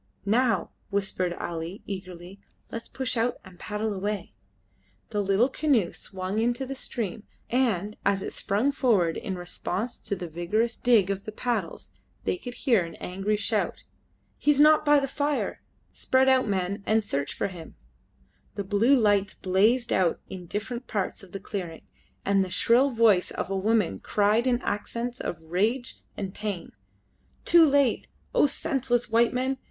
[0.25, 2.39] "Now," whispered Ali, eagerly,
[2.71, 4.33] "let us push out and paddle away."
[5.11, 10.15] The little canoe swung into the stream, and as it sprung forward in response to
[10.15, 11.91] the vigorous dig of the paddles
[12.23, 13.83] they could hear an angry shout.
[14.39, 15.61] "He is not by the fire.
[15.93, 17.75] Spread out, men, and search for him!"
[18.55, 21.85] Blue lights blazed out in different parts of the clearing,
[22.25, 26.71] and the shrill voice of a woman cried in accents of rage and pain
[27.45, 28.07] "Too late!
[28.33, 29.57] O senseless white men!